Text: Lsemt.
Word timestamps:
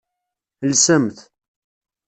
Lsemt. 0.71 1.17